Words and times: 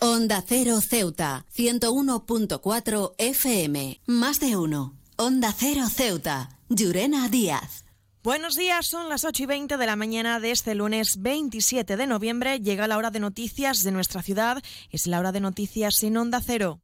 Onda 0.00 0.44
Cero 0.46 0.80
Ceuta, 0.80 1.44
101.4 1.52 3.14
FM. 3.18 4.00
Más 4.06 4.38
de 4.38 4.56
uno. 4.56 4.94
Onda 5.16 5.52
Cero 5.52 5.88
Ceuta. 5.92 6.50
Llurena 6.68 7.28
Díaz. 7.28 7.84
Buenos 8.22 8.54
días, 8.54 8.86
son 8.86 9.08
las 9.08 9.24
8 9.24 9.42
y 9.42 9.46
20 9.46 9.76
de 9.76 9.86
la 9.86 9.96
mañana 9.96 10.38
de 10.38 10.52
este 10.52 10.76
lunes 10.76 11.20
27 11.20 11.96
de 11.96 12.06
noviembre. 12.06 12.60
Llega 12.60 12.86
la 12.86 12.96
hora 12.96 13.10
de 13.10 13.18
noticias 13.18 13.82
de 13.82 13.90
nuestra 13.90 14.22
ciudad. 14.22 14.62
Es 14.90 15.08
la 15.08 15.18
hora 15.18 15.32
de 15.32 15.40
noticias 15.40 16.00
en 16.04 16.16
Onda 16.16 16.40
Cero. 16.46 16.80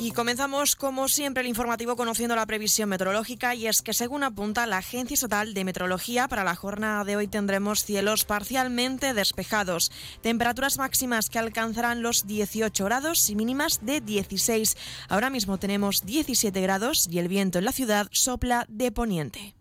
Y 0.00 0.12
comenzamos, 0.12 0.76
como 0.76 1.08
siempre, 1.08 1.40
el 1.40 1.48
informativo 1.48 1.96
conociendo 1.96 2.36
la 2.36 2.46
previsión 2.46 2.88
meteorológica 2.88 3.56
y 3.56 3.66
es 3.66 3.82
que, 3.82 3.92
según 3.92 4.22
apunta 4.22 4.64
la 4.64 4.78
Agencia 4.78 5.14
Estatal 5.14 5.54
de 5.54 5.64
Meteorología, 5.64 6.28
para 6.28 6.44
la 6.44 6.54
jornada 6.54 7.02
de 7.02 7.16
hoy 7.16 7.26
tendremos 7.26 7.82
cielos 7.82 8.24
parcialmente 8.24 9.12
despejados, 9.12 9.90
temperaturas 10.22 10.78
máximas 10.78 11.28
que 11.28 11.40
alcanzarán 11.40 12.02
los 12.02 12.28
18 12.28 12.84
grados 12.84 13.28
y 13.28 13.34
mínimas 13.34 13.80
de 13.82 14.00
16. 14.00 14.76
Ahora 15.08 15.30
mismo 15.30 15.58
tenemos 15.58 16.06
17 16.06 16.60
grados 16.60 17.08
y 17.10 17.18
el 17.18 17.26
viento 17.26 17.58
en 17.58 17.64
la 17.64 17.72
ciudad 17.72 18.06
sopla 18.12 18.66
de 18.68 18.92
poniente. 18.92 19.57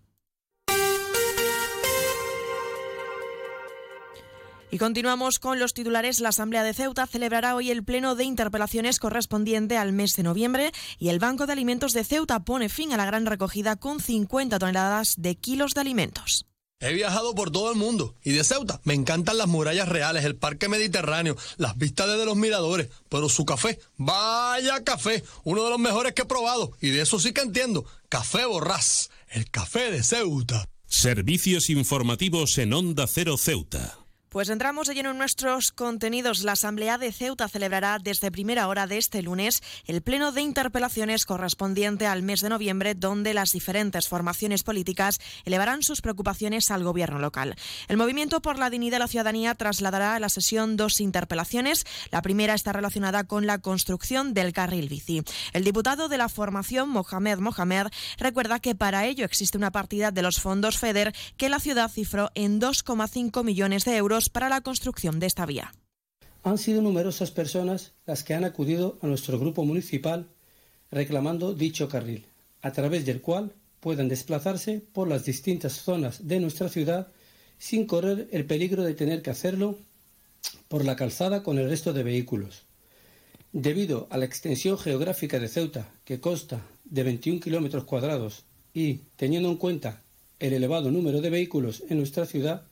Y 4.70 4.80
continuamos 4.80 5.40
con 5.40 5.60
los 5.60 5.74
titulares. 5.74 6.20
La 6.20 6.30
Asamblea 6.30 6.64
de 6.64 6.74
Ceuta 6.74 7.08
celebrará 7.08 7.56
hoy 7.56 7.72
el 7.72 7.84
pleno 7.84 8.16
de 8.16 8.26
interpelaciones 8.26 9.00
correspondiente 9.00 9.78
al 9.78 9.94
mes 9.94 10.16
de 10.16 10.24
noviembre 10.24 10.72
y 11.00 11.10
el 11.10 11.20
Banco 11.20 11.46
de 11.46 11.54
Alimentos 11.54 11.94
de 11.94 12.04
Ceuta 12.04 12.42
pone 12.42 12.68
fin 12.68 12.92
a 12.92 12.98
la 12.98 13.06
gran 13.06 13.26
recogida 13.26 13.78
con 13.78 14.02
50 14.02 14.60
toneladas 14.60 15.16
de 15.18 15.36
kilos 15.36 15.74
de 15.74 15.82
alimentos. 15.82 16.46
He 16.80 16.94
viajado 16.94 17.34
por 17.34 17.50
todo 17.50 17.72
el 17.72 17.78
mundo 17.78 18.14
y 18.24 18.34
de 18.34 18.44
Ceuta 18.44 18.82
me 18.84 18.94
encantan 18.94 19.38
las 19.38 19.48
murallas 19.48 19.90
reales, 19.90 20.26
el 20.26 20.36
parque 20.36 20.70
mediterráneo, 20.70 21.36
las 21.58 21.76
vistas 21.76 22.08
desde 22.08 22.26
los 22.26 22.36
miradores, 22.36 22.90
pero 23.10 23.30
su 23.30 23.46
café, 23.46 23.80
vaya 23.96 24.84
café, 24.84 25.24
uno 25.44 25.64
de 25.64 25.72
los 25.72 25.80
mejores 25.80 26.14
que 26.14 26.22
he 26.22 26.26
probado 26.26 26.74
y 26.80 26.90
de 26.90 27.02
eso 27.02 27.20
sí 27.20 27.32
que 27.32 27.42
entiendo, 27.42 27.86
café 28.10 28.46
borrás, 28.46 29.10
el 29.30 29.50
café 29.50 29.92
de 29.92 30.04
Ceuta. 30.04 30.70
Servicios 30.86 31.72
informativos 31.72 32.58
en 32.60 32.74
Onda 32.74 33.08
Cero 33.08 33.38
Ceuta. 33.38 34.07
Pues 34.38 34.50
entramos 34.50 34.88
de 34.88 34.94
lleno 34.94 35.10
en 35.10 35.18
nuestros 35.18 35.72
contenidos. 35.72 36.44
La 36.44 36.52
Asamblea 36.52 37.00
de 37.00 37.12
Ceuta 37.12 37.48
celebrará 37.48 37.98
desde 37.98 38.30
primera 38.30 38.68
hora 38.68 38.86
de 38.86 39.00
este 39.00 39.24
lunes 39.24 39.64
el 39.88 40.04
pleno 40.04 40.32
de 40.32 40.44
interpelaciones 40.44 41.26
correspondiente 41.26 42.06
al 42.06 42.22
mes 42.22 42.42
de 42.42 42.50
noviembre, 42.50 42.94
donde 42.94 43.34
las 43.34 43.50
diferentes 43.50 44.08
formaciones 44.08 44.62
políticas 44.62 45.20
elevarán 45.44 45.82
sus 45.82 46.02
preocupaciones 46.02 46.70
al 46.70 46.84
gobierno 46.84 47.18
local. 47.18 47.56
El 47.88 47.98
Movimiento 47.98 48.40
por 48.40 48.60
la 48.60 48.70
Dignidad 48.70 48.98
de 48.98 49.00
la 49.00 49.08
Ciudadanía 49.08 49.56
trasladará 49.56 50.14
a 50.14 50.20
la 50.20 50.30
sesión 50.30 50.78
dos 50.78 51.02
interpelaciones. 51.02 51.84
La 52.12 52.22
primera 52.22 52.54
está 52.54 52.74
relacionada 52.74 53.24
con 53.24 53.48
la 53.48 53.58
construcción 53.58 54.36
del 54.36 54.54
carril 54.54 54.88
bici. 54.88 55.24
El 55.54 55.64
diputado 55.64 56.10
de 56.10 56.20
la 56.20 56.30
formación, 56.30 56.90
Mohamed 56.90 57.40
Mohamed, 57.40 57.88
recuerda 58.20 58.60
que 58.60 58.76
para 58.76 59.08
ello 59.08 59.26
existe 59.26 59.58
una 59.58 59.72
partida 59.72 60.12
de 60.12 60.22
los 60.22 60.40
fondos 60.40 60.78
FEDER 60.78 61.16
que 61.38 61.50
la 61.50 61.60
ciudad 61.60 61.90
cifró 61.90 62.30
en 62.36 62.62
2,5 62.62 63.44
millones 63.44 63.84
de 63.84 63.98
euros 63.98 64.27
para 64.30 64.50
la 64.50 64.62
construcción 64.62 65.20
de 65.20 65.28
esta 65.28 65.46
vía. 65.46 65.74
Han 66.44 66.58
sido 66.58 66.82
numerosas 66.82 67.32
personas 67.32 67.94
las 68.06 68.24
que 68.24 68.34
han 68.34 68.44
acudido 68.44 68.98
a 69.02 69.08
nuestro 69.08 69.40
grupo 69.40 69.66
municipal 69.66 70.28
reclamando 70.92 71.54
dicho 71.54 71.90
carril, 71.90 72.26
a 72.62 72.72
través 72.72 73.06
del 73.06 73.22
cual 73.22 73.54
puedan 73.80 74.08
desplazarse 74.08 74.82
por 74.94 75.08
las 75.08 75.26
distintas 75.26 75.74
zonas 75.74 76.28
de 76.28 76.40
nuestra 76.40 76.70
ciudad 76.70 77.08
sin 77.58 77.86
correr 77.86 78.28
el 78.32 78.46
peligro 78.46 78.84
de 78.84 78.94
tener 78.94 79.22
que 79.22 79.32
hacerlo 79.32 79.78
por 80.68 80.86
la 80.86 80.96
calzada 80.96 81.44
con 81.44 81.58
el 81.58 81.70
resto 81.70 81.94
de 81.94 82.04
vehículos. 82.04 82.64
Debido 83.52 84.08
a 84.10 84.18
la 84.18 84.26
extensión 84.26 84.78
geográfica 84.78 85.40
de 85.40 85.48
Ceuta, 85.48 85.90
que 86.06 86.20
consta 86.20 86.62
de 86.86 87.04
21 87.04 87.40
kilómetros 87.40 87.86
cuadrados, 87.86 88.44
y 88.74 89.02
teniendo 89.16 89.50
en 89.50 89.58
cuenta 89.58 90.04
el 90.40 90.54
elevado 90.54 90.92
número 90.92 91.22
de 91.22 91.30
vehículos 91.30 91.84
en 91.90 91.98
nuestra 91.98 92.26
ciudad, 92.26 92.64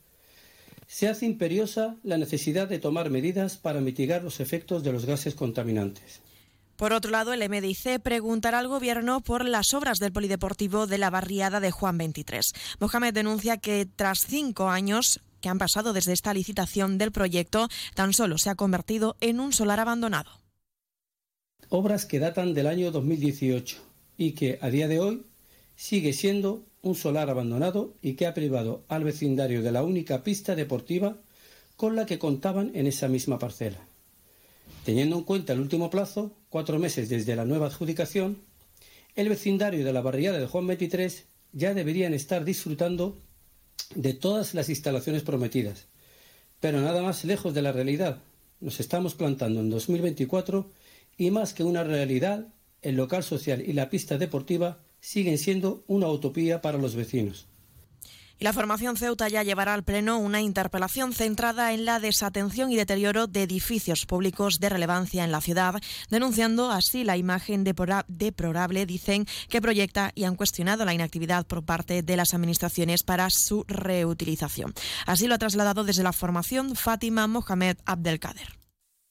se 0.86 1.08
hace 1.08 1.26
imperiosa 1.26 1.96
la 2.02 2.18
necesidad 2.18 2.68
de 2.68 2.78
tomar 2.78 3.10
medidas 3.10 3.56
para 3.56 3.80
mitigar 3.80 4.22
los 4.22 4.40
efectos 4.40 4.82
de 4.82 4.92
los 4.92 5.04
gases 5.04 5.34
contaminantes. 5.34 6.20
Por 6.76 6.92
otro 6.92 7.10
lado, 7.10 7.32
el 7.32 7.48
MDIC 7.48 8.00
preguntará 8.00 8.58
al 8.58 8.68
Gobierno 8.68 9.22
por 9.22 9.46
las 9.46 9.72
obras 9.72 9.98
del 9.98 10.12
polideportivo 10.12 10.86
de 10.86 10.98
la 10.98 11.08
barriada 11.08 11.58
de 11.58 11.70
Juan 11.70 11.96
23. 11.96 12.52
Mohamed 12.80 13.14
denuncia 13.14 13.56
que 13.56 13.86
tras 13.86 14.26
cinco 14.26 14.68
años 14.68 15.20
que 15.40 15.48
han 15.48 15.58
pasado 15.58 15.92
desde 15.92 16.12
esta 16.12 16.34
licitación 16.34 16.98
del 16.98 17.12
proyecto, 17.12 17.68
tan 17.94 18.12
solo 18.12 18.36
se 18.36 18.50
ha 18.50 18.54
convertido 18.54 19.16
en 19.20 19.40
un 19.40 19.52
solar 19.52 19.80
abandonado. 19.80 20.30
Obras 21.68 22.04
que 22.04 22.18
datan 22.18 22.54
del 22.54 22.66
año 22.66 22.90
2018 22.90 23.76
y 24.16 24.32
que 24.32 24.58
a 24.60 24.70
día 24.70 24.88
de 24.88 25.00
hoy 25.00 25.26
sigue 25.76 26.12
siendo 26.12 26.64
un 26.82 26.94
solar 26.94 27.30
abandonado 27.30 27.94
y 28.02 28.14
que 28.14 28.26
ha 28.26 28.34
privado 28.34 28.84
al 28.88 29.04
vecindario 29.04 29.62
de 29.62 29.72
la 29.72 29.82
única 29.82 30.24
pista 30.24 30.54
deportiva 30.54 31.18
con 31.76 31.94
la 31.94 32.06
que 32.06 32.18
contaban 32.18 32.72
en 32.74 32.86
esa 32.86 33.08
misma 33.08 33.38
parcela. 33.38 33.86
Teniendo 34.84 35.16
en 35.16 35.24
cuenta 35.24 35.52
el 35.52 35.60
último 35.60 35.90
plazo, 35.90 36.32
cuatro 36.48 36.78
meses 36.78 37.08
desde 37.08 37.36
la 37.36 37.44
nueva 37.44 37.66
adjudicación, 37.66 38.38
el 39.14 39.28
vecindario 39.28 39.84
de 39.84 39.92
la 39.92 40.00
barriada 40.00 40.38
de 40.38 40.46
Juan 40.46 40.66
23 40.66 41.24
ya 41.52 41.74
deberían 41.74 42.14
estar 42.14 42.44
disfrutando 42.44 43.18
de 43.94 44.14
todas 44.14 44.54
las 44.54 44.68
instalaciones 44.68 45.22
prometidas. 45.22 45.86
Pero 46.60 46.80
nada 46.80 47.02
más 47.02 47.24
lejos 47.24 47.52
de 47.54 47.62
la 47.62 47.72
realidad. 47.72 48.22
Nos 48.60 48.80
estamos 48.80 49.14
plantando 49.14 49.60
en 49.60 49.70
2024 49.70 50.70
y 51.18 51.30
más 51.30 51.52
que 51.52 51.64
una 51.64 51.84
realidad, 51.84 52.46
el 52.82 52.96
local 52.96 53.22
social 53.22 53.62
y 53.66 53.72
la 53.72 53.90
pista 53.90 54.18
deportiva 54.18 54.78
siguen 55.06 55.38
siendo 55.38 55.84
una 55.86 56.08
utopía 56.08 56.60
para 56.60 56.78
los 56.78 56.96
vecinos. 56.96 57.46
Y 58.40 58.44
la 58.44 58.52
formación 58.52 58.96
Ceuta 58.96 59.28
ya 59.28 59.44
llevará 59.44 59.72
al 59.72 59.84
Pleno 59.84 60.18
una 60.18 60.42
interpelación 60.42 61.14
centrada 61.14 61.72
en 61.72 61.84
la 61.84 62.00
desatención 62.00 62.72
y 62.72 62.76
deterioro 62.76 63.28
de 63.28 63.44
edificios 63.44 64.04
públicos 64.04 64.58
de 64.58 64.68
relevancia 64.68 65.22
en 65.22 65.30
la 65.30 65.40
ciudad, 65.40 65.80
denunciando 66.10 66.72
así 66.72 67.04
la 67.04 67.16
imagen 67.16 67.62
deplorable, 67.62 68.84
dicen, 68.84 69.26
que 69.48 69.62
proyecta 69.62 70.10
y 70.16 70.24
han 70.24 70.34
cuestionado 70.34 70.84
la 70.84 70.92
inactividad 70.92 71.46
por 71.46 71.64
parte 71.64 72.02
de 72.02 72.16
las 72.16 72.34
administraciones 72.34 73.04
para 73.04 73.30
su 73.30 73.64
reutilización. 73.68 74.74
Así 75.06 75.28
lo 75.28 75.36
ha 75.36 75.38
trasladado 75.38 75.84
desde 75.84 76.02
la 76.02 76.12
formación 76.12 76.74
Fátima 76.74 77.28
Mohamed 77.28 77.76
Abdelkader. 77.86 78.65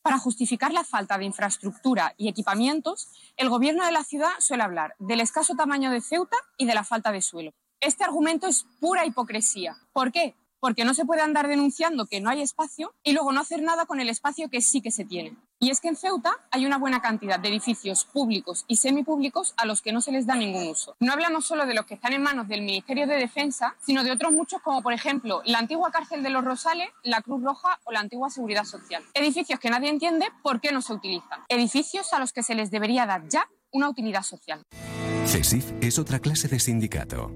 Para 0.05 0.19
justificar 0.19 0.71
la 0.71 0.83
falta 0.83 1.17
de 1.17 1.25
infraestructura 1.25 2.13
y 2.15 2.29
equipamientos, 2.29 3.07
el 3.37 3.49
gobierno 3.49 3.83
de 3.83 3.91
la 3.91 4.03
ciudad 4.03 4.29
suele 4.37 4.61
hablar 4.61 4.93
del 4.99 5.19
escaso 5.19 5.55
tamaño 5.55 5.89
de 5.89 5.99
Ceuta 5.99 6.37
y 6.57 6.67
de 6.67 6.75
la 6.75 6.83
falta 6.83 7.11
de 7.11 7.23
suelo. 7.23 7.53
Este 7.79 8.03
argumento 8.03 8.45
es 8.45 8.67
pura 8.79 9.03
hipocresía. 9.07 9.75
¿Por 9.93 10.11
qué? 10.11 10.35
porque 10.65 10.83
no 10.83 10.95
se 10.95 11.05
puede 11.05 11.21
andar 11.21 11.47
denunciando 11.47 12.07
que 12.07 12.21
no 12.21 12.31
hay 12.31 12.41
espacio 12.41 12.95
y 13.03 13.11
luego 13.13 13.31
no 13.31 13.39
hacer 13.39 13.61
nada 13.61 13.85
con 13.85 13.99
el 13.99 14.09
espacio 14.09 14.49
que 14.49 14.61
sí 14.61 14.81
que 14.81 14.89
se 14.89 15.05
tiene. 15.05 15.37
Y 15.59 15.69
es 15.69 15.79
que 15.79 15.87
en 15.87 15.95
Ceuta 15.95 16.37
hay 16.51 16.65
una 16.65 16.77
buena 16.77 17.01
cantidad 17.01 17.39
de 17.39 17.47
edificios 17.47 18.03
públicos 18.05 18.65
y 18.67 18.75
semipúblicos 18.75 19.53
a 19.57 19.65
los 19.65 19.81
que 19.81 19.93
no 19.93 20.01
se 20.01 20.11
les 20.11 20.27
da 20.27 20.35
ningún 20.35 20.67
uso. 20.67 20.95
No 20.99 21.13
hablamos 21.13 21.45
solo 21.45 21.65
de 21.65 21.73
los 21.73 21.85
que 21.85 21.93
están 21.93 22.13
en 22.13 22.21
manos 22.21 22.47
del 22.47 22.61
Ministerio 22.61 23.07
de 23.07 23.15
Defensa, 23.15 23.75
sino 23.85 24.03
de 24.03 24.11
otros 24.11 24.33
muchos 24.33 24.61
como 24.61 24.81
por 24.81 24.93
ejemplo 24.93 25.41
la 25.45 25.59
antigua 25.59 25.91
cárcel 25.91 26.23
de 26.23 26.29
los 26.29 26.43
Rosales, 26.43 26.89
la 27.03 27.21
Cruz 27.21 27.41
Roja 27.41 27.79
o 27.85 27.91
la 27.91 28.01
antigua 28.01 28.29
Seguridad 28.29 28.65
Social. 28.65 29.03
Edificios 29.13 29.59
que 29.59 29.69
nadie 29.69 29.89
entiende 29.89 30.27
por 30.43 30.59
qué 30.59 30.71
no 30.71 30.81
se 30.81 30.93
utilizan. 30.93 31.39
Edificios 31.47 32.11
a 32.11 32.19
los 32.19 32.33
que 32.33 32.43
se 32.43 32.55
les 32.55 32.69
debería 32.69 33.05
dar 33.05 33.27
ya 33.29 33.47
una 33.71 33.89
utilidad 33.89 34.23
social. 34.23 34.61
CESIF 35.25 35.71
es 35.81 35.99
otra 35.99 36.19
clase 36.19 36.47
de 36.47 36.59
sindicato. 36.59 37.31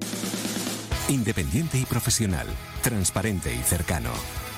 Independiente 1.08 1.78
y 1.78 1.86
profesional, 1.86 2.48
transparente 2.84 3.54
y 3.54 3.64
cercano. 3.64 4.12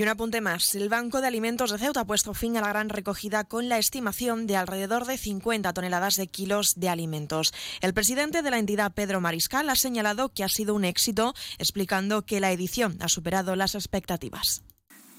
Y 0.00 0.02
un 0.02 0.08
apunte 0.08 0.40
más. 0.40 0.74
El 0.74 0.88
Banco 0.88 1.20
de 1.20 1.26
Alimentos 1.26 1.70
de 1.70 1.76
Ceuta 1.76 2.00
ha 2.00 2.06
puesto 2.06 2.32
fin 2.32 2.56
a 2.56 2.62
la 2.62 2.70
gran 2.70 2.88
recogida 2.88 3.44
con 3.44 3.68
la 3.68 3.76
estimación 3.76 4.46
de 4.46 4.56
alrededor 4.56 5.04
de 5.04 5.18
50 5.18 5.74
toneladas 5.74 6.16
de 6.16 6.26
kilos 6.26 6.72
de 6.76 6.88
alimentos. 6.88 7.52
El 7.82 7.92
presidente 7.92 8.40
de 8.40 8.50
la 8.50 8.58
entidad, 8.58 8.94
Pedro 8.94 9.20
Mariscal, 9.20 9.68
ha 9.68 9.74
señalado 9.74 10.30
que 10.30 10.42
ha 10.42 10.48
sido 10.48 10.74
un 10.74 10.86
éxito, 10.86 11.34
explicando 11.58 12.24
que 12.24 12.40
la 12.40 12.50
edición 12.50 12.96
ha 13.02 13.08
superado 13.08 13.56
las 13.56 13.74
expectativas. 13.74 14.62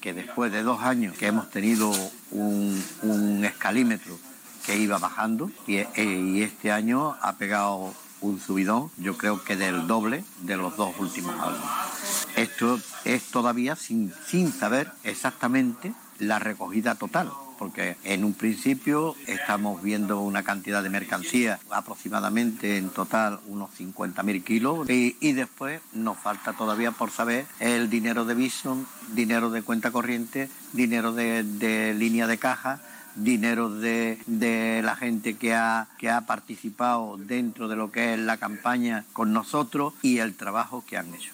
Que 0.01 0.13
después 0.13 0.51
de 0.51 0.63
dos 0.63 0.81
años 0.81 1.16
que 1.16 1.27
hemos 1.27 1.51
tenido 1.51 1.92
un, 2.31 3.45
escalímetro 3.45 4.18
que 4.66 4.77
iba 4.77 4.98
bajando 4.98 5.51
y, 5.68 5.75
y 5.95 6.42
este 6.42 6.72
año 6.72 7.16
ha 7.22 7.38
pegado 7.38 7.94
un 8.22 8.39
subidón, 8.39 8.89
yo 8.98 9.16
creo 9.16 9.44
que 9.44 9.56
del 9.56 9.86
doble 9.86 10.24
de 10.39 10.57
los 10.57 10.75
dos 10.75 10.95
últimos 10.98 11.39
años. 11.39 11.90
Esto 12.36 12.80
es 13.06 13.24
todavía 13.25 13.75
sin, 13.75 14.13
sin 14.25 14.51
saber 14.51 14.92
exactamente 15.04 15.94
la 16.19 16.39
recogida 16.39 16.95
total 16.95 17.31
porque 17.62 17.95
en 18.06 18.25
un 18.25 18.33
principio 18.33 19.16
estamos 19.28 19.83
viendo 19.83 20.19
una 20.19 20.42
cantidad 20.42 20.81
de 20.81 20.89
mercancía 20.89 21.60
aproximadamente 21.69 22.78
en 22.78 22.89
total 22.89 23.39
unos 23.45 23.69
50.000 23.80 24.44
kilos 24.44 24.89
y, 24.89 25.33
después 25.33 25.80
nos 25.94 26.18
falta 26.18 26.54
todavía 26.54 26.89
por 26.89 27.12
saber 27.12 27.45
el 27.60 27.88
dinero 27.88 28.25
de 28.25 28.34
Vision, 28.34 28.88
dinero 29.13 29.51
de 29.51 29.62
cuenta 29.62 29.92
corriente, 29.92 30.50
dinero 30.74 31.13
de, 31.13 31.94
línea 31.95 32.25
de 32.25 32.39
caja 32.39 32.81
dinero 33.13 33.69
de, 33.69 34.18
de, 34.25 34.81
la 34.81 34.95
gente 34.95 35.36
que 35.36 35.54
ha, 35.54 35.88
que 36.00 36.10
ha 36.10 36.22
participado 36.22 37.18
dentro 37.18 37.68
de 37.68 37.75
lo 37.75 37.92
que 37.92 38.16
es 38.16 38.19
la 38.19 38.38
campaña 38.38 39.06
con 39.13 39.34
nosotros 39.34 39.94
y 40.01 40.18
el 40.18 40.34
trabajo 40.34 40.84
que 40.88 40.98
han 40.98 41.13
hecho. 41.13 41.34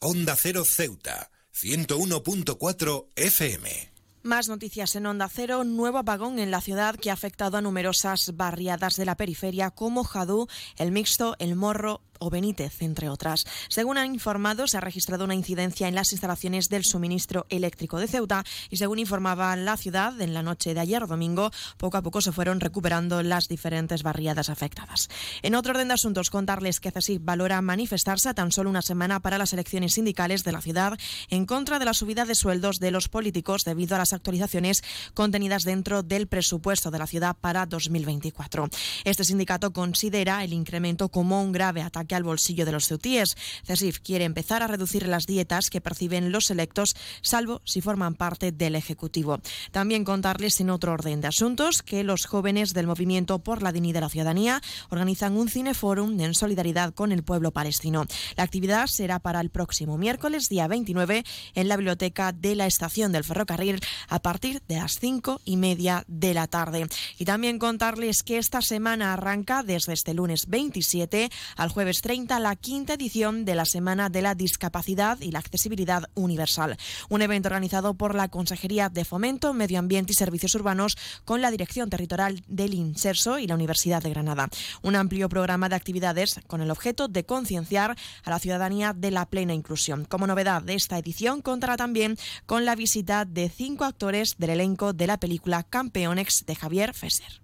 Onda 0.00 0.36
Cero 0.36 0.64
Ceuta, 0.64 1.30
101.4 1.54 3.06
FM. 3.16 3.94
Más 4.22 4.48
noticias 4.48 4.96
en 4.96 5.04
Onda 5.04 5.28
Cero. 5.28 5.64
Nuevo 5.64 5.98
apagón 5.98 6.38
en 6.38 6.50
la 6.50 6.62
ciudad 6.62 6.96
que 6.96 7.10
ha 7.10 7.12
afectado 7.12 7.58
a 7.58 7.60
numerosas 7.60 8.32
barriadas 8.34 8.96
de 8.96 9.04
la 9.04 9.16
periferia 9.16 9.70
como 9.70 10.02
Jadú, 10.02 10.48
El 10.78 10.92
Mixto, 10.92 11.36
El 11.38 11.56
Morro 11.56 12.00
o 12.18 12.30
Benítez, 12.30 12.82
entre 12.82 13.08
otras. 13.08 13.44
Según 13.68 13.98
han 13.98 14.14
informado, 14.14 14.66
se 14.66 14.76
ha 14.76 14.80
registrado 14.80 15.24
una 15.24 15.34
incidencia 15.34 15.88
en 15.88 15.94
las 15.94 16.12
instalaciones 16.12 16.68
del 16.68 16.84
suministro 16.84 17.46
eléctrico 17.48 17.98
de 17.98 18.08
Ceuta 18.08 18.44
y 18.70 18.76
según 18.76 18.98
informaba 18.98 19.56
la 19.56 19.76
ciudad 19.76 20.20
en 20.20 20.34
la 20.34 20.42
noche 20.42 20.74
de 20.74 20.80
ayer 20.80 21.06
domingo, 21.06 21.50
poco 21.76 21.96
a 21.96 22.02
poco 22.02 22.20
se 22.20 22.32
fueron 22.32 22.60
recuperando 22.60 23.22
las 23.22 23.48
diferentes 23.48 24.02
barriadas 24.02 24.50
afectadas. 24.50 25.08
En 25.42 25.54
otro 25.54 25.72
orden 25.72 25.88
de 25.88 25.94
asuntos, 25.94 26.30
contarles 26.30 26.80
que 26.80 26.90
CESIC 26.90 27.24
valora 27.24 27.60
manifestarse 27.62 28.34
tan 28.34 28.52
solo 28.52 28.70
una 28.70 28.82
semana 28.82 29.20
para 29.20 29.38
las 29.38 29.52
elecciones 29.52 29.94
sindicales 29.94 30.44
de 30.44 30.52
la 30.52 30.60
ciudad 30.60 30.98
en 31.30 31.46
contra 31.46 31.78
de 31.78 31.84
la 31.84 31.94
subida 31.94 32.24
de 32.24 32.34
sueldos 32.34 32.78
de 32.78 32.90
los 32.90 33.08
políticos 33.08 33.64
debido 33.64 33.96
a 33.96 33.98
las 33.98 34.12
actualizaciones 34.12 34.82
contenidas 35.14 35.64
dentro 35.64 36.02
del 36.02 36.26
presupuesto 36.26 36.90
de 36.90 36.98
la 36.98 37.06
ciudad 37.06 37.36
para 37.40 37.66
2024. 37.66 38.68
Este 39.04 39.24
sindicato 39.24 39.72
considera 39.72 40.44
el 40.44 40.52
incremento 40.52 41.08
como 41.08 41.42
un 41.42 41.52
grave 41.52 41.82
ataque 41.82 42.03
que 42.06 42.14
al 42.14 42.24
bolsillo 42.24 42.64
de 42.66 42.72
los 42.72 42.86
ceutíes. 42.86 43.36
CESIF 43.64 44.00
quiere 44.00 44.24
empezar 44.24 44.62
a 44.62 44.66
reducir 44.66 45.06
las 45.06 45.26
dietas 45.26 45.70
que 45.70 45.80
perciben 45.80 46.32
los 46.32 46.50
electos, 46.50 46.94
salvo 47.22 47.62
si 47.64 47.80
forman 47.80 48.14
parte 48.14 48.52
del 48.52 48.74
Ejecutivo. 48.74 49.40
También 49.70 50.04
contarles 50.04 50.60
en 50.60 50.70
otro 50.70 50.92
orden 50.92 51.20
de 51.20 51.28
asuntos 51.28 51.82
que 51.82 52.04
los 52.04 52.26
jóvenes 52.26 52.74
del 52.74 52.86
Movimiento 52.86 53.38
por 53.38 53.62
la 53.62 53.72
Dignidad 53.72 53.94
de 53.94 54.00
la 54.00 54.08
Ciudadanía 54.08 54.60
organizan 54.90 55.36
un 55.36 55.48
cineforum 55.48 56.20
en 56.20 56.34
solidaridad 56.34 56.92
con 56.92 57.12
el 57.12 57.22
pueblo 57.22 57.52
palestino. 57.52 58.04
La 58.36 58.42
actividad 58.42 58.86
será 58.86 59.20
para 59.20 59.40
el 59.40 59.50
próximo 59.50 59.96
miércoles, 59.96 60.48
día 60.48 60.66
29, 60.66 61.24
en 61.54 61.68
la 61.68 61.76
biblioteca 61.76 62.32
de 62.32 62.56
la 62.56 62.66
estación 62.66 63.12
del 63.12 63.24
ferrocarril 63.24 63.80
a 64.08 64.20
partir 64.20 64.62
de 64.68 64.76
las 64.76 64.98
cinco 64.98 65.40
y 65.44 65.56
media 65.56 66.04
de 66.08 66.34
la 66.34 66.46
tarde. 66.48 66.86
Y 67.18 67.24
también 67.24 67.58
contarles 67.58 68.22
que 68.22 68.38
esta 68.38 68.60
semana 68.60 69.12
arranca 69.12 69.62
desde 69.62 69.92
este 69.92 70.14
lunes 70.14 70.46
27 70.48 71.30
al 71.56 71.68
jueves 71.68 71.93
30 72.02 72.40
la 72.40 72.56
quinta 72.56 72.94
edición 72.94 73.44
de 73.44 73.54
la 73.54 73.64
Semana 73.64 74.08
de 74.08 74.22
la 74.22 74.34
Discapacidad 74.34 75.20
y 75.20 75.30
la 75.30 75.38
Accesibilidad 75.38 76.04
Universal, 76.14 76.76
un 77.08 77.22
evento 77.22 77.48
organizado 77.48 77.94
por 77.94 78.14
la 78.14 78.28
Consejería 78.28 78.88
de 78.88 79.04
Fomento, 79.04 79.52
Medio 79.52 79.78
Ambiente 79.78 80.12
y 80.12 80.16
Servicios 80.16 80.54
Urbanos 80.54 80.96
con 81.24 81.42
la 81.42 81.50
Dirección 81.50 81.90
Territorial 81.90 82.42
del 82.48 82.74
INSERSO 82.74 83.38
y 83.38 83.46
la 83.46 83.54
Universidad 83.54 84.02
de 84.02 84.10
Granada. 84.10 84.48
Un 84.82 84.96
amplio 84.96 85.28
programa 85.28 85.68
de 85.68 85.76
actividades 85.76 86.40
con 86.46 86.60
el 86.60 86.70
objeto 86.70 87.08
de 87.08 87.24
concienciar 87.24 87.96
a 88.24 88.30
la 88.30 88.38
ciudadanía 88.38 88.92
de 88.92 89.10
la 89.10 89.26
plena 89.26 89.54
inclusión. 89.54 90.04
Como 90.04 90.26
novedad 90.26 90.62
de 90.62 90.74
esta 90.74 90.98
edición 90.98 91.42
contará 91.42 91.76
también 91.76 92.16
con 92.46 92.64
la 92.64 92.74
visita 92.74 93.24
de 93.24 93.48
cinco 93.48 93.84
actores 93.84 94.36
del 94.38 94.50
elenco 94.50 94.92
de 94.92 95.06
la 95.06 95.18
película 95.18 95.62
Campeonex 95.62 96.46
de 96.46 96.54
Javier 96.54 96.94
Fesser. 96.94 97.43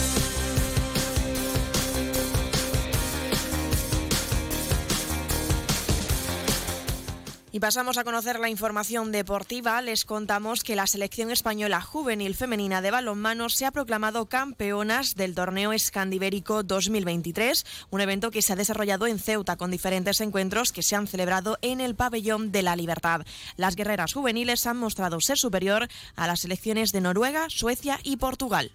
Y 7.53 7.59
pasamos 7.59 7.97
a 7.97 8.05
conocer 8.05 8.39
la 8.39 8.49
información 8.49 9.11
deportiva. 9.11 9.81
Les 9.81 10.05
contamos 10.05 10.63
que 10.63 10.77
la 10.77 10.87
selección 10.87 11.31
española 11.31 11.81
juvenil 11.81 12.33
femenina 12.33 12.81
de 12.81 12.91
balonmano 12.91 13.49
se 13.49 13.65
ha 13.65 13.71
proclamado 13.71 14.27
campeonas 14.27 15.15
del 15.15 15.35
torneo 15.35 15.73
escandibérico 15.73 16.63
2023, 16.63 17.65
un 17.89 17.99
evento 17.99 18.31
que 18.31 18.41
se 18.41 18.53
ha 18.53 18.55
desarrollado 18.55 19.05
en 19.05 19.19
Ceuta 19.19 19.57
con 19.57 19.69
diferentes 19.69 20.21
encuentros 20.21 20.71
que 20.71 20.81
se 20.81 20.95
han 20.95 21.07
celebrado 21.07 21.57
en 21.61 21.81
el 21.81 21.93
pabellón 21.93 22.53
de 22.53 22.61
la 22.63 22.77
libertad. 22.77 23.25
Las 23.57 23.75
guerreras 23.75 24.13
juveniles 24.13 24.65
han 24.65 24.77
mostrado 24.77 25.19
ser 25.19 25.37
superior 25.37 25.89
a 26.15 26.27
las 26.27 26.39
selecciones 26.39 26.93
de 26.93 27.01
Noruega, 27.01 27.47
Suecia 27.49 27.99
y 28.03 28.15
Portugal. 28.15 28.71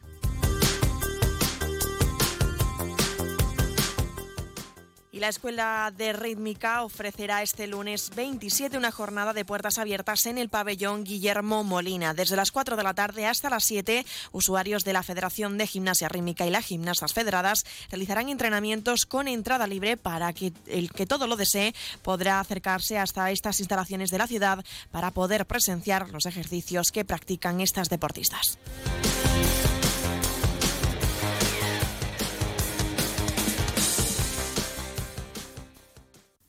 Y 5.17 5.19
la 5.19 5.29
Escuela 5.29 5.91
de 5.97 6.13
Rítmica 6.13 6.83
ofrecerá 6.83 7.43
este 7.43 7.67
lunes 7.67 8.11
27 8.15 8.77
una 8.77 8.93
jornada 8.93 9.33
de 9.33 9.47
puertas 9.47 9.79
abiertas 9.79 10.27
en 10.27 10.37
el 10.37 10.51
pabellón 10.51 11.05
Guillermo 11.05 11.65
Molina. 11.65 12.13
Desde 12.13 12.37
las 12.37 12.53
4 12.53 12.77
de 12.77 12.83
la 12.83 12.93
tarde 12.93 13.25
hasta 13.25 13.49
las 13.49 13.65
7, 13.65 14.05
usuarios 14.33 14.85
de 14.85 14.93
la 14.93 15.03
Federación 15.03 15.57
de 15.57 15.67
Gimnasia 15.67 16.11
Rítmica 16.11 16.47
y 16.47 16.51
las 16.51 16.67
gimnastas 16.67 17.15
federadas 17.15 17.65
realizarán 17.89 18.29
entrenamientos 18.29 19.07
con 19.07 19.27
entrada 19.27 19.67
libre 19.67 19.97
para 19.97 20.35
que 20.35 20.53
el 20.67 20.93
que 20.93 21.07
todo 21.07 21.27
lo 21.27 21.37
desee 21.37 21.75
podrá 22.03 22.39
acercarse 22.39 22.99
hasta 22.99 23.31
estas 23.31 23.59
instalaciones 23.61 24.11
de 24.11 24.19
la 24.19 24.27
ciudad 24.27 24.63
para 24.91 25.13
poder 25.13 25.47
presenciar 25.47 26.11
los 26.11 26.27
ejercicios 26.27 26.93
que 26.93 27.07
practican 27.07 27.63
estas 27.63 27.89
deportistas. 27.89 28.59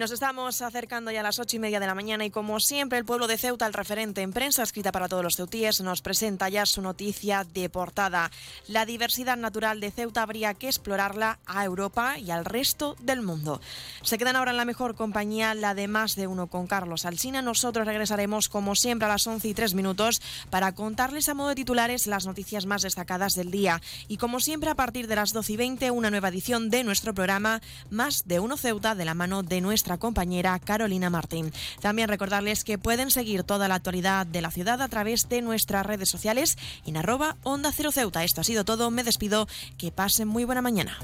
Nos 0.00 0.12
estamos 0.12 0.62
acercando 0.62 1.10
ya 1.10 1.20
a 1.20 1.22
las 1.22 1.38
ocho 1.38 1.56
y 1.56 1.58
media 1.58 1.78
de 1.78 1.86
la 1.86 1.94
mañana 1.94 2.24
y 2.24 2.30
como 2.30 2.58
siempre 2.58 2.96
el 2.96 3.04
pueblo 3.04 3.26
de 3.26 3.36
Ceuta, 3.36 3.66
el 3.66 3.74
referente 3.74 4.22
en 4.22 4.32
prensa 4.32 4.62
escrita 4.62 4.92
para 4.92 5.08
todos 5.08 5.22
los 5.22 5.36
ceutíes, 5.36 5.82
nos 5.82 6.00
presenta 6.00 6.48
ya 6.48 6.64
su 6.64 6.80
noticia 6.80 7.44
de 7.44 7.68
portada. 7.68 8.30
La 8.66 8.86
diversidad 8.86 9.36
natural 9.36 9.78
de 9.78 9.90
Ceuta 9.90 10.22
habría 10.22 10.54
que 10.54 10.68
explorarla 10.68 11.38
a 11.44 11.66
Europa 11.66 12.18
y 12.18 12.30
al 12.30 12.46
resto 12.46 12.96
del 12.98 13.20
mundo. 13.20 13.60
Se 14.00 14.16
quedan 14.16 14.36
ahora 14.36 14.52
en 14.52 14.56
la 14.56 14.64
mejor 14.64 14.94
compañía, 14.94 15.52
la 15.52 15.74
de 15.74 15.86
más 15.86 16.16
de 16.16 16.26
uno 16.26 16.46
con 16.46 16.66
Carlos 16.66 17.04
Alsina. 17.04 17.42
Nosotros 17.42 17.86
regresaremos 17.86 18.48
como 18.48 18.76
siempre 18.76 19.04
a 19.04 19.10
las 19.10 19.26
once 19.26 19.48
y 19.48 19.54
tres 19.54 19.74
minutos 19.74 20.22
para 20.48 20.74
contarles 20.74 21.28
a 21.28 21.34
modo 21.34 21.50
de 21.50 21.56
titulares 21.56 22.06
las 22.06 22.24
noticias 22.24 22.64
más 22.64 22.80
destacadas 22.80 23.34
del 23.34 23.50
día. 23.50 23.82
Y 24.08 24.16
como 24.16 24.40
siempre 24.40 24.70
a 24.70 24.76
partir 24.76 25.08
de 25.08 25.16
las 25.16 25.34
doce 25.34 25.52
y 25.52 25.56
veinte 25.58 25.90
una 25.90 26.08
nueva 26.08 26.28
edición 26.28 26.70
de 26.70 26.84
nuestro 26.84 27.12
programa 27.12 27.60
Más 27.90 28.26
de 28.26 28.40
uno 28.40 28.56
Ceuta 28.56 28.94
de 28.94 29.04
la 29.04 29.12
mano 29.12 29.42
de 29.42 29.60
nuestra 29.60 29.89
compañera 29.98 30.58
Carolina 30.58 31.10
Martín. 31.10 31.52
También 31.80 32.08
recordarles 32.08 32.64
que 32.64 32.78
pueden 32.78 33.10
seguir 33.10 33.44
toda 33.44 33.68
la 33.68 33.76
actualidad 33.76 34.26
de 34.26 34.42
la 34.42 34.50
ciudad 34.50 34.82
a 34.82 34.88
través 34.88 35.28
de 35.28 35.42
nuestras 35.42 35.86
redes 35.86 36.08
sociales 36.08 36.58
en 36.86 36.96
arroba 36.96 37.36
Onda 37.42 37.72
Cero 37.72 37.92
Ceuta. 37.92 38.24
Esto 38.24 38.40
ha 38.40 38.44
sido 38.44 38.64
todo. 38.64 38.90
Me 38.90 39.04
despido. 39.04 39.48
Que 39.78 39.90
pasen 39.92 40.28
muy 40.28 40.44
buena 40.44 40.62
mañana. 40.62 40.98